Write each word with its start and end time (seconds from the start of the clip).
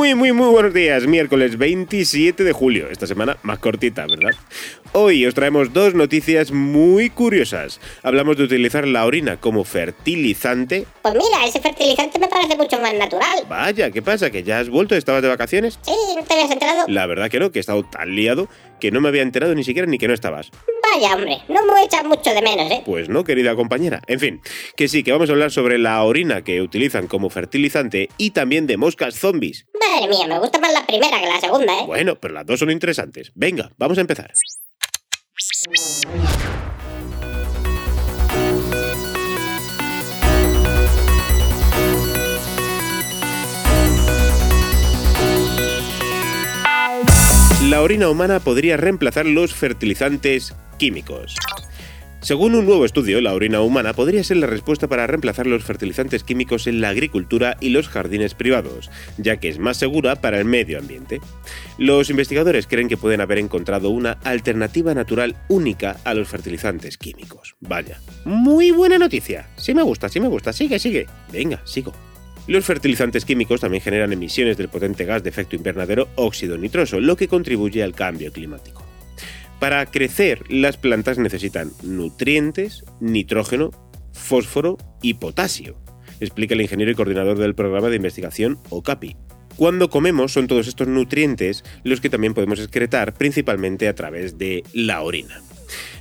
Muy, 0.00 0.14
muy, 0.14 0.32
muy 0.32 0.48
buenos 0.48 0.72
días. 0.72 1.06
Miércoles 1.06 1.58
27 1.58 2.42
de 2.42 2.52
julio. 2.52 2.88
Esta 2.90 3.06
semana 3.06 3.36
más 3.42 3.58
cortita, 3.58 4.06
¿verdad? 4.06 4.30
Hoy 4.92 5.26
os 5.26 5.34
traemos 5.34 5.74
dos 5.74 5.92
noticias 5.92 6.52
muy 6.52 7.10
curiosas. 7.10 7.82
Hablamos 8.02 8.38
de 8.38 8.44
utilizar 8.44 8.88
la 8.88 9.04
orina 9.04 9.36
como 9.36 9.62
fertilizante. 9.62 10.86
Pues 11.02 11.14
mira, 11.14 11.44
ese 11.46 11.60
fertilizante 11.60 12.18
me 12.18 12.28
parece 12.28 12.56
mucho 12.56 12.80
más 12.80 12.94
natural. 12.94 13.44
Vaya, 13.46 13.90
¿qué 13.90 14.00
pasa? 14.00 14.30
¿Que 14.30 14.42
ya 14.42 14.60
has 14.60 14.70
vuelto? 14.70 14.94
¿Estabas 14.94 15.20
de 15.20 15.28
vacaciones? 15.28 15.78
Sí, 15.82 15.92
¿no 16.16 16.24
te 16.24 16.32
habías 16.32 16.50
enterado? 16.50 16.86
La 16.88 17.04
verdad 17.04 17.28
que 17.28 17.38
no, 17.38 17.52
que 17.52 17.58
he 17.58 17.60
estado 17.60 17.84
tan 17.84 18.16
liado 18.16 18.48
que 18.80 18.90
no 18.90 19.02
me 19.02 19.08
había 19.08 19.20
enterado 19.20 19.54
ni 19.54 19.64
siquiera 19.64 19.86
ni 19.86 19.98
que 19.98 20.08
no 20.08 20.14
estabas. 20.14 20.50
Vaya, 20.92 21.14
hombre, 21.14 21.38
no 21.48 21.64
me 21.66 21.82
echas 21.84 22.04
mucho 22.04 22.30
de 22.34 22.42
menos, 22.42 22.70
¿eh? 22.70 22.82
Pues 22.84 23.08
no, 23.08 23.22
querida 23.22 23.54
compañera. 23.54 24.02
En 24.06 24.18
fin, 24.18 24.40
que 24.76 24.88
sí, 24.88 25.02
que 25.04 25.12
vamos 25.12 25.28
a 25.28 25.32
hablar 25.32 25.52
sobre 25.52 25.78
la 25.78 26.02
orina 26.02 26.42
que 26.42 26.60
utilizan 26.62 27.06
como 27.06 27.30
fertilizante 27.30 28.08
y 28.16 28.30
también 28.30 28.66
de 28.66 28.76
moscas 28.76 29.14
zombies. 29.14 29.66
Madre 29.78 30.08
mía, 30.08 30.26
me 30.26 30.38
gusta 30.38 30.58
más 30.58 30.72
la 30.72 30.84
primera 30.86 31.20
que 31.20 31.26
la 31.26 31.40
segunda, 31.40 31.72
¿eh? 31.80 31.86
Bueno, 31.86 32.16
pero 32.16 32.34
las 32.34 32.46
dos 32.46 32.58
son 32.58 32.70
interesantes. 32.70 33.30
Venga, 33.34 33.70
vamos 33.78 33.98
a 33.98 34.00
empezar. 34.00 34.32
La 47.68 47.82
orina 47.82 48.08
humana 48.08 48.40
podría 48.40 48.76
reemplazar 48.76 49.26
los 49.26 49.54
fertilizantes 49.54 50.54
químicos. 50.80 51.36
Según 52.22 52.54
un 52.54 52.64
nuevo 52.64 52.86
estudio, 52.86 53.20
la 53.20 53.34
orina 53.34 53.60
humana 53.60 53.92
podría 53.92 54.24
ser 54.24 54.38
la 54.38 54.46
respuesta 54.46 54.88
para 54.88 55.06
reemplazar 55.06 55.46
los 55.46 55.62
fertilizantes 55.62 56.24
químicos 56.24 56.66
en 56.66 56.80
la 56.80 56.88
agricultura 56.88 57.58
y 57.60 57.68
los 57.68 57.90
jardines 57.90 58.32
privados, 58.32 58.90
ya 59.18 59.36
que 59.36 59.50
es 59.50 59.58
más 59.58 59.76
segura 59.76 60.16
para 60.22 60.38
el 60.38 60.46
medio 60.46 60.78
ambiente. 60.78 61.20
Los 61.76 62.08
investigadores 62.08 62.66
creen 62.66 62.88
que 62.88 62.96
pueden 62.96 63.20
haber 63.20 63.36
encontrado 63.36 63.90
una 63.90 64.12
alternativa 64.24 64.94
natural 64.94 65.36
única 65.48 65.98
a 66.04 66.14
los 66.14 66.28
fertilizantes 66.28 66.96
químicos. 66.96 67.56
Vaya, 67.60 68.00
muy 68.24 68.70
buena 68.70 68.96
noticia. 68.96 69.50
Sí 69.56 69.74
me 69.74 69.82
gusta, 69.82 70.08
sí 70.08 70.18
me 70.18 70.28
gusta. 70.28 70.54
Sigue, 70.54 70.78
sigue. 70.78 71.06
Venga, 71.30 71.60
sigo. 71.64 71.92
Los 72.46 72.64
fertilizantes 72.64 73.26
químicos 73.26 73.60
también 73.60 73.82
generan 73.82 74.14
emisiones 74.14 74.56
del 74.56 74.70
potente 74.70 75.04
gas 75.04 75.22
de 75.22 75.28
efecto 75.28 75.56
invernadero 75.56 76.08
óxido 76.14 76.56
nitroso, 76.56 77.00
lo 77.00 77.16
que 77.16 77.28
contribuye 77.28 77.82
al 77.82 77.94
cambio 77.94 78.32
climático. 78.32 78.79
Para 79.60 79.84
crecer, 79.84 80.42
las 80.48 80.78
plantas 80.78 81.18
necesitan 81.18 81.70
nutrientes, 81.82 82.82
nitrógeno, 82.98 83.70
fósforo 84.14 84.78
y 85.02 85.14
potasio, 85.14 85.76
explica 86.18 86.54
el 86.54 86.62
ingeniero 86.62 86.90
y 86.90 86.94
coordinador 86.94 87.38
del 87.38 87.54
programa 87.54 87.90
de 87.90 87.96
investigación 87.96 88.58
OCAPI. 88.70 89.16
Cuando 89.56 89.90
comemos 89.90 90.32
son 90.32 90.46
todos 90.46 90.66
estos 90.66 90.88
nutrientes 90.88 91.62
los 91.84 92.00
que 92.00 92.08
también 92.08 92.32
podemos 92.32 92.58
excretar 92.58 93.12
principalmente 93.12 93.86
a 93.86 93.94
través 93.94 94.38
de 94.38 94.64
la 94.72 95.02
orina. 95.02 95.42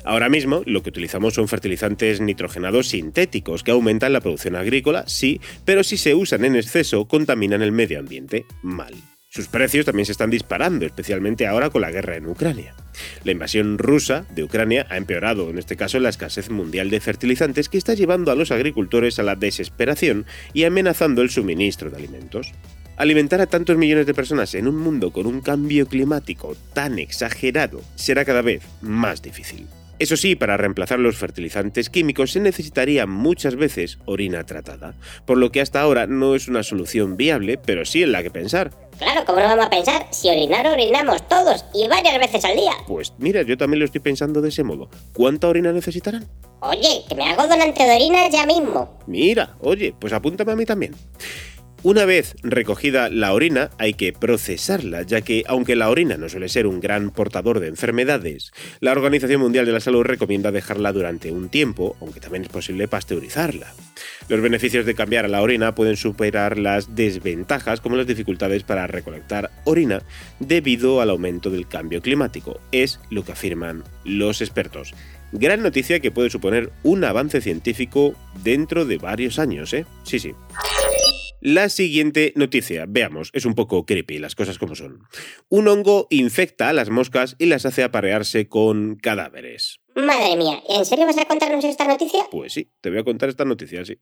Ahora 0.05 0.29
mismo 0.29 0.63
lo 0.65 0.81
que 0.81 0.89
utilizamos 0.89 1.33
son 1.33 1.49
fertilizantes 1.49 2.21
nitrogenados 2.21 2.87
sintéticos 2.87 3.63
que 3.63 3.71
aumentan 3.71 4.13
la 4.13 4.21
producción 4.21 4.55
agrícola, 4.55 5.03
sí, 5.07 5.41
pero 5.65 5.83
si 5.83 5.97
se 5.97 6.15
usan 6.15 6.45
en 6.45 6.55
exceso 6.55 7.09
contaminan 7.09 7.61
el 7.61 7.73
medio 7.73 7.99
ambiente 7.99 8.45
mal. 8.63 8.93
Sus 9.29 9.47
precios 9.47 9.85
también 9.85 10.05
se 10.05 10.13
están 10.13 10.31
disparando, 10.31 10.85
especialmente 10.85 11.45
ahora 11.45 11.69
con 11.69 11.81
la 11.81 11.91
guerra 11.91 12.15
en 12.15 12.27
Ucrania. 12.27 12.73
La 13.23 13.31
invasión 13.31 13.77
rusa 13.77 14.25
de 14.29 14.43
Ucrania 14.43 14.87
ha 14.89 14.97
empeorado, 14.97 15.49
en 15.49 15.57
este 15.57 15.75
caso, 15.75 15.99
la 15.99 16.09
escasez 16.09 16.49
mundial 16.49 16.89
de 16.89 16.99
fertilizantes 16.99 17.69
que 17.69 17.77
está 17.77 17.93
llevando 17.93 18.31
a 18.31 18.35
los 18.35 18.51
agricultores 18.51 19.19
a 19.19 19.23
la 19.23 19.35
desesperación 19.35 20.25
y 20.53 20.63
amenazando 20.63 21.21
el 21.21 21.29
suministro 21.29 21.89
de 21.89 21.97
alimentos. 21.97 22.53
Alimentar 22.97 23.39
a 23.39 23.47
tantos 23.47 23.77
millones 23.77 24.05
de 24.05 24.13
personas 24.13 24.53
en 24.55 24.67
un 24.67 24.75
mundo 24.75 25.11
con 25.11 25.25
un 25.25 25.39
cambio 25.39 25.87
climático 25.87 26.57
tan 26.73 26.99
exagerado 26.99 27.81
será 27.95 28.25
cada 28.25 28.41
vez 28.41 28.61
más 28.81 29.21
difícil. 29.21 29.67
Eso 29.99 30.15
sí, 30.15 30.35
para 30.35 30.55
reemplazar 30.55 30.97
los 30.99 31.17
fertilizantes 31.17 31.89
químicos 31.89 32.31
se 32.31 32.39
necesitaría 32.39 33.05
muchas 33.05 33.57
veces 33.57 33.99
orina 34.05 34.45
tratada, 34.45 34.95
por 35.25 35.37
lo 35.37 35.51
que 35.51 35.59
hasta 35.59 35.81
ahora 35.81 36.07
no 36.07 36.35
es 36.35 36.47
una 36.47 36.63
solución 36.63 37.17
viable, 37.17 37.57
pero 37.57 37.83
sí 37.83 38.03
en 38.03 38.13
la 38.13 38.23
que 38.23 38.31
pensar. 38.31 38.71
Claro, 38.99 39.23
¿cómo 39.25 39.39
no 39.39 39.45
vamos 39.47 39.65
a 39.65 39.69
pensar? 39.69 40.07
Si 40.11 40.29
orinar 40.29 40.67
orinamos 40.67 41.25
todos 41.29 41.63
y 41.73 41.87
varias 41.87 42.19
veces 42.19 42.43
al 42.43 42.57
día. 42.57 42.73
Pues 42.85 43.13
mira, 43.17 43.43
yo 43.43 43.57
también 43.57 43.79
lo 43.79 43.85
estoy 43.85 44.01
pensando 44.01 44.41
de 44.41 44.49
ese 44.49 44.63
modo. 44.63 44.89
¿Cuánta 45.13 45.47
orina 45.47 45.71
necesitarán? 45.71 46.27
Oye, 46.59 47.05
que 47.07 47.15
me 47.15 47.23
hago 47.23 47.47
donante 47.47 47.81
de 47.81 47.95
orina 47.95 48.29
ya 48.29 48.45
mismo. 48.45 48.99
Mira, 49.07 49.55
oye, 49.61 49.95
pues 49.97 50.11
apúntame 50.11 50.51
a 50.51 50.55
mí 50.57 50.65
también. 50.65 50.93
Una 51.81 52.03
vez 52.03 52.35
recogida 52.43 53.09
la 53.09 53.31
orina 53.31 53.69
hay 53.77 53.93
que 53.93 54.11
procesarla, 54.11 55.03
ya 55.03 55.21
que 55.21 55.45
aunque 55.47 55.77
la 55.77 55.89
orina 55.89 56.17
no 56.17 56.27
suele 56.27 56.49
ser 56.49 56.67
un 56.67 56.81
gran 56.81 57.09
portador 57.09 57.61
de 57.61 57.67
enfermedades, 57.67 58.51
la 58.81 58.91
Organización 58.91 59.39
Mundial 59.39 59.65
de 59.65 59.71
la 59.71 59.79
Salud 59.79 60.03
recomienda 60.03 60.51
dejarla 60.51 60.91
durante 60.91 61.31
un 61.31 61.47
tiempo, 61.47 61.95
aunque 62.01 62.19
también 62.19 62.43
es 62.43 62.49
posible 62.49 62.89
pasteurizarla. 62.89 63.73
Los 64.27 64.41
beneficios 64.41 64.85
de 64.85 64.93
cambiar 64.93 65.23
a 65.23 65.29
la 65.29 65.41
orina 65.41 65.73
pueden 65.73 65.95
superar 65.95 66.57
las 66.57 66.97
desventajas 66.97 67.79
como 67.79 67.95
las 67.95 68.07
dificultades 68.07 68.63
para 68.63 68.85
recolectar 68.85 69.49
orina 69.63 70.01
debido 70.39 70.99
al 70.99 71.09
aumento 71.09 71.49
del 71.49 71.69
cambio 71.69 72.01
climático, 72.01 72.59
es 72.73 72.99
lo 73.09 73.23
que 73.23 73.31
afirman 73.31 73.85
los 74.03 74.41
expertos. 74.41 74.93
Gran 75.31 75.63
noticia 75.63 76.01
que 76.01 76.11
puede 76.11 76.29
suponer 76.29 76.71
un 76.83 77.05
avance 77.05 77.39
científico 77.39 78.15
dentro 78.43 78.83
de 78.83 78.97
varios 78.97 79.39
años, 79.39 79.73
¿eh? 79.73 79.85
Sí, 80.03 80.19
sí. 80.19 80.33
La 81.41 81.69
siguiente 81.69 82.33
noticia, 82.35 82.85
veamos, 82.85 83.29
es 83.33 83.45
un 83.45 83.55
poco 83.55 83.85
creepy, 83.85 84.17
las 84.17 84.35
cosas 84.35 84.57
como 84.57 84.75
son. 84.75 85.07
Un 85.47 85.69
hongo 85.69 86.07
infecta 86.09 86.67
a 86.67 86.73
las 86.73 86.89
moscas 86.89 87.37
y 87.39 87.45
las 87.45 87.65
hace 87.65 87.81
aparearse 87.81 88.49
con 88.49 88.97
cadáveres. 88.97 89.79
Madre 89.95 90.35
mía, 90.35 90.61
¿en 90.67 90.83
serio 90.83 91.05
vas 91.05 91.17
a 91.17 91.23
contarnos 91.25 91.63
esta 91.63 91.87
noticia? 91.87 92.25
Pues 92.29 92.51
sí, 92.51 92.69
te 92.81 92.89
voy 92.89 92.99
a 92.99 93.03
contar 93.05 93.29
esta 93.29 93.45
noticia, 93.45 93.85
sí. 93.85 93.97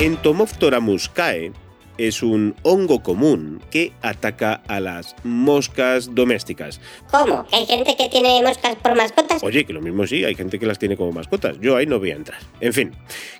Entomophthora 0.00 0.80
muscae 0.80 1.52
es 1.98 2.22
un 2.22 2.54
hongo 2.62 3.02
común 3.02 3.60
que 3.70 3.92
ataca 4.02 4.62
a 4.68 4.80
las 4.80 5.14
moscas 5.24 6.14
domésticas. 6.14 6.80
¿Cómo? 7.10 7.46
¿Que 7.46 7.56
hay 7.56 7.66
gente 7.66 7.96
que 7.96 8.08
tiene 8.08 8.42
moscas 8.42 8.76
por 8.76 8.94
mascotas? 8.96 9.42
Oye, 9.42 9.64
que 9.64 9.72
lo 9.72 9.80
mismo 9.80 10.06
sí, 10.06 10.24
hay 10.24 10.34
gente 10.34 10.58
que 10.58 10.66
las 10.66 10.78
tiene 10.78 10.96
como 10.96 11.12
mascotas. 11.12 11.58
Yo 11.60 11.76
ahí 11.76 11.86
no 11.86 11.98
voy 11.98 12.12
a 12.12 12.16
entrar. 12.16 12.40
En 12.60 12.72
fin, 12.72 12.92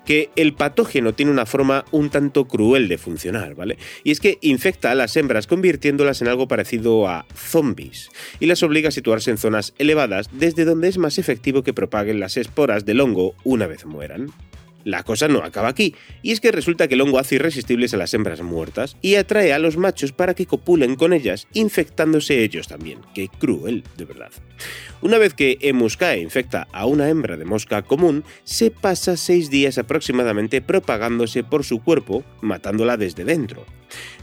que 0.05 0.29
el 0.35 0.53
patógeno 0.53 1.13
tiene 1.13 1.31
una 1.31 1.45
forma 1.45 1.85
un 1.91 2.09
tanto 2.09 2.45
cruel 2.45 2.87
de 2.87 2.97
funcionar, 2.97 3.55
¿vale? 3.55 3.77
Y 4.03 4.11
es 4.11 4.19
que 4.19 4.37
infecta 4.41 4.91
a 4.91 4.95
las 4.95 5.15
hembras 5.17 5.47
convirtiéndolas 5.47 6.21
en 6.21 6.27
algo 6.27 6.47
parecido 6.47 7.07
a 7.07 7.25
zombies 7.35 8.09
y 8.39 8.45
las 8.45 8.63
obliga 8.63 8.89
a 8.89 8.91
situarse 8.91 9.31
en 9.31 9.37
zonas 9.37 9.73
elevadas 9.77 10.29
desde 10.31 10.65
donde 10.65 10.87
es 10.87 10.97
más 10.97 11.17
efectivo 11.17 11.63
que 11.63 11.73
propaguen 11.73 12.19
las 12.19 12.37
esporas 12.37 12.85
del 12.85 13.01
hongo 13.01 13.35
una 13.43 13.67
vez 13.67 13.85
mueran. 13.85 14.31
La 14.83 15.03
cosa 15.03 15.27
no 15.27 15.39
acaba 15.39 15.69
aquí, 15.69 15.95
y 16.21 16.31
es 16.31 16.41
que 16.41 16.51
resulta 16.51 16.87
que 16.87 16.95
el 16.95 17.01
hongo 17.01 17.19
hace 17.19 17.35
irresistibles 17.35 17.93
a 17.93 17.97
las 17.97 18.13
hembras 18.13 18.41
muertas 18.41 18.97
y 19.01 19.15
atrae 19.15 19.53
a 19.53 19.59
los 19.59 19.77
machos 19.77 20.11
para 20.11 20.33
que 20.33 20.45
copulen 20.45 20.95
con 20.95 21.13
ellas, 21.13 21.47
infectándose 21.53 22.43
ellos 22.43 22.67
también. 22.67 22.99
Qué 23.13 23.29
cruel, 23.29 23.83
de 23.97 24.05
verdad. 24.05 24.31
Una 25.01 25.17
vez 25.17 25.33
que 25.33 25.57
Emuscae 25.61 26.19
infecta 26.19 26.67
a 26.71 26.85
una 26.85 27.09
hembra 27.09 27.37
de 27.37 27.45
mosca 27.45 27.81
común, 27.81 28.23
se 28.43 28.71
pasa 28.71 29.17
seis 29.17 29.49
días 29.49 29.77
aproximadamente 29.77 30.61
propagándose 30.61 31.43
por 31.43 31.63
su 31.63 31.81
cuerpo, 31.81 32.23
matándola 32.41 32.97
desde 32.97 33.25
dentro. 33.25 33.65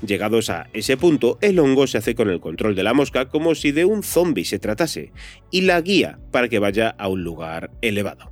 Llegados 0.04 0.50
a 0.50 0.68
ese 0.72 0.96
punto, 0.96 1.38
el 1.40 1.58
hongo 1.58 1.86
se 1.86 1.98
hace 1.98 2.14
con 2.14 2.28
el 2.28 2.40
control 2.40 2.74
de 2.74 2.82
la 2.82 2.94
mosca 2.94 3.28
como 3.28 3.54
si 3.54 3.72
de 3.72 3.84
un 3.84 4.02
zombie 4.02 4.44
se 4.44 4.58
tratase, 4.58 5.12
y 5.50 5.62
la 5.62 5.80
guía 5.80 6.18
para 6.30 6.48
que 6.48 6.58
vaya 6.58 6.90
a 6.98 7.08
un 7.08 7.24
lugar 7.24 7.70
elevado. 7.82 8.29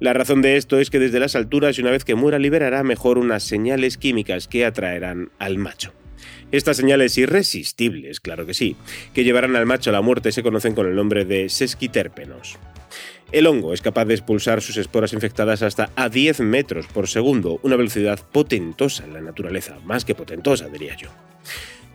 La 0.00 0.12
razón 0.12 0.42
de 0.42 0.56
esto 0.56 0.78
es 0.78 0.90
que 0.90 1.00
desde 1.00 1.18
las 1.18 1.34
alturas 1.34 1.76
y 1.76 1.80
una 1.80 1.90
vez 1.90 2.04
que 2.04 2.14
muera 2.14 2.38
liberará 2.38 2.84
mejor 2.84 3.18
unas 3.18 3.42
señales 3.42 3.98
químicas 3.98 4.46
que 4.46 4.64
atraerán 4.64 5.30
al 5.38 5.58
macho. 5.58 5.92
Estas 6.52 6.76
señales 6.76 7.18
irresistibles, 7.18 8.20
claro 8.20 8.46
que 8.46 8.54
sí, 8.54 8.76
que 9.12 9.24
llevarán 9.24 9.56
al 9.56 9.66
macho 9.66 9.90
a 9.90 9.92
la 9.92 10.00
muerte 10.00 10.32
se 10.32 10.42
conocen 10.42 10.74
con 10.74 10.86
el 10.86 10.94
nombre 10.94 11.24
de 11.24 11.48
sesquiterpenos. 11.48 12.58
El 13.32 13.46
hongo 13.46 13.74
es 13.74 13.82
capaz 13.82 14.06
de 14.06 14.14
expulsar 14.14 14.62
sus 14.62 14.78
esporas 14.78 15.12
infectadas 15.12 15.62
hasta 15.62 15.90
a 15.96 16.08
10 16.08 16.40
metros 16.40 16.86
por 16.86 17.08
segundo, 17.08 17.60
una 17.62 17.76
velocidad 17.76 18.20
potentosa 18.32 19.04
en 19.04 19.12
la 19.12 19.20
naturaleza, 19.20 19.76
más 19.84 20.04
que 20.04 20.14
potentosa 20.14 20.68
diría 20.68 20.96
yo. 20.96 21.08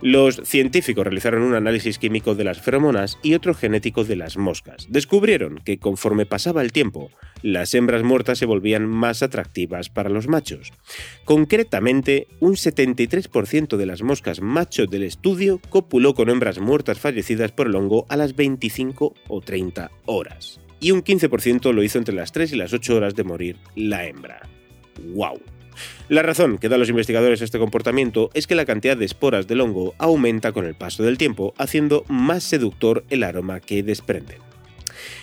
Los 0.02 0.42
científicos 0.44 1.06
realizaron 1.06 1.44
un 1.44 1.54
análisis 1.54 1.98
químico 1.98 2.36
de 2.36 2.44
las 2.44 2.62
feromonas 2.62 3.18
y 3.22 3.36
otro 3.36 3.54
genético 3.54 4.04
de 4.04 4.16
las 4.16 4.38
moscas. 4.38 4.88
Descubrieron 4.90 5.62
que 5.64 5.80
conforme 5.80 6.26
pasaba 6.26 6.62
el 6.62 6.74
tiempo, 6.74 7.10
las 7.42 7.74
hembras 7.74 8.04
muertas 8.04 8.38
se 8.38 8.46
volvían 8.46 8.86
más 8.86 9.24
atractivas 9.24 9.90
para 9.90 10.10
los 10.10 10.28
machos. 10.28 10.74
Concretamente, 11.26 12.28
un 12.40 12.54
73% 12.54 13.78
de 13.78 13.86
las 13.86 14.02
moscas 14.02 14.42
macho 14.42 14.88
del 14.88 15.04
estudio 15.04 15.62
copuló 15.70 16.14
con 16.14 16.30
hembras 16.30 16.60
muertas 16.60 17.00
fallecidas 17.00 17.52
por 17.52 17.68
el 17.68 17.76
hongo 17.76 18.06
a 18.10 18.18
las 18.18 18.36
25 18.36 19.14
o 19.28 19.42
30 19.42 19.92
horas. 20.06 20.60
Y 20.80 20.92
un 20.92 21.02
15% 21.02 21.72
lo 21.72 21.82
hizo 21.82 21.98
entre 21.98 22.14
las 22.14 22.34
3 22.34 22.52
y 22.52 22.56
las 22.58 22.74
8 22.74 22.96
horas 22.96 23.16
de 23.16 23.24
morir 23.24 23.58
la 23.76 24.06
hembra. 24.06 24.42
¡Wow! 25.14 25.40
La 26.10 26.22
razón 26.22 26.58
que 26.58 26.70
dan 26.70 26.80
los 26.80 26.90
investigadores 26.90 27.42
este 27.42 27.60
comportamiento 27.60 28.30
es 28.34 28.48
que 28.48 28.56
la 28.56 28.66
cantidad 28.66 28.98
de 28.98 29.06
esporas 29.06 29.48
del 29.48 29.62
hongo 29.62 29.96
aumenta 29.98 30.52
con 30.52 30.66
el 30.66 30.76
paso 30.76 31.04
del 31.04 31.18
tiempo, 31.18 31.54
haciendo 31.58 32.06
más 32.08 32.44
seductor 32.44 33.04
el 33.10 33.24
aroma 33.24 33.60
que 33.60 33.84
desprenden. 33.84 34.43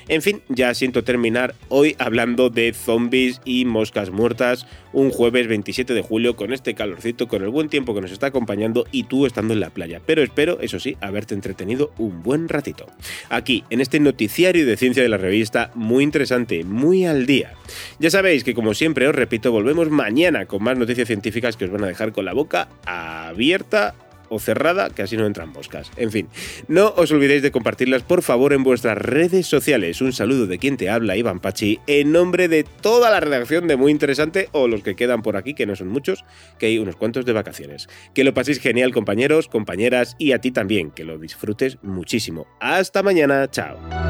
En 0.08 0.22
fin, 0.22 0.42
ya 0.48 0.74
siento 0.74 1.04
terminar 1.04 1.54
hoy 1.68 1.96
hablando 1.98 2.50
de 2.50 2.72
zombies 2.72 3.40
y 3.44 3.64
moscas 3.64 4.10
muertas 4.10 4.66
un 4.92 5.10
jueves 5.10 5.46
27 5.46 5.94
de 5.94 6.02
julio 6.02 6.36
con 6.36 6.52
este 6.52 6.74
calorcito, 6.74 7.28
con 7.28 7.42
el 7.42 7.48
buen 7.48 7.68
tiempo 7.68 7.94
que 7.94 8.00
nos 8.00 8.10
está 8.10 8.26
acompañando 8.26 8.86
y 8.90 9.04
tú 9.04 9.26
estando 9.26 9.54
en 9.54 9.60
la 9.60 9.70
playa. 9.70 10.00
Pero 10.04 10.22
espero, 10.22 10.58
eso 10.60 10.80
sí, 10.80 10.96
haberte 11.00 11.34
entretenido 11.34 11.92
un 11.98 12.22
buen 12.22 12.48
ratito. 12.48 12.86
Aquí, 13.28 13.64
en 13.70 13.80
este 13.80 14.00
noticiario 14.00 14.66
de 14.66 14.76
ciencia 14.76 15.02
de 15.02 15.08
la 15.08 15.16
revista, 15.16 15.70
muy 15.74 16.04
interesante, 16.04 16.64
muy 16.64 17.04
al 17.04 17.26
día. 17.26 17.52
Ya 17.98 18.10
sabéis 18.10 18.44
que 18.44 18.54
como 18.54 18.74
siempre 18.74 19.06
os 19.06 19.14
repito, 19.14 19.52
volvemos 19.52 19.90
mañana 19.90 20.46
con 20.46 20.62
más 20.62 20.76
noticias 20.76 21.06
científicas 21.06 21.56
que 21.56 21.66
os 21.66 21.70
van 21.70 21.84
a 21.84 21.88
dejar 21.88 22.12
con 22.12 22.24
la 22.24 22.32
boca 22.32 22.68
abierta 22.84 23.94
o 24.30 24.38
cerrada, 24.38 24.88
que 24.88 25.02
así 25.02 25.18
no 25.18 25.26
entran 25.26 25.50
moscas. 25.52 25.90
En 25.96 26.10
fin, 26.10 26.28
no 26.68 26.94
os 26.96 27.12
olvidéis 27.12 27.42
de 27.42 27.50
compartirlas 27.50 28.02
por 28.02 28.22
favor 28.22 28.54
en 28.54 28.62
vuestras 28.62 28.96
redes 28.96 29.46
sociales. 29.46 30.00
Un 30.00 30.14
saludo 30.14 30.46
de 30.46 30.58
quien 30.58 30.78
te 30.78 30.88
habla, 30.88 31.16
Iván 31.16 31.40
Pachi, 31.40 31.80
en 31.86 32.12
nombre 32.12 32.48
de 32.48 32.64
toda 32.64 33.10
la 33.10 33.20
redacción 33.20 33.68
de 33.68 33.76
Muy 33.76 33.90
Interesante, 33.90 34.48
o 34.52 34.68
los 34.68 34.82
que 34.82 34.96
quedan 34.96 35.20
por 35.20 35.36
aquí, 35.36 35.54
que 35.54 35.66
no 35.66 35.76
son 35.76 35.88
muchos, 35.88 36.24
que 36.58 36.66
hay 36.66 36.78
unos 36.78 36.96
cuantos 36.96 37.26
de 37.26 37.32
vacaciones. 37.32 37.88
Que 38.14 38.24
lo 38.24 38.32
paséis 38.32 38.60
genial, 38.60 38.92
compañeros, 38.92 39.48
compañeras, 39.48 40.16
y 40.18 40.32
a 40.32 40.40
ti 40.40 40.50
también, 40.50 40.90
que 40.90 41.04
lo 41.04 41.18
disfrutes 41.18 41.78
muchísimo. 41.82 42.46
Hasta 42.60 43.02
mañana, 43.02 43.50
chao. 43.50 44.09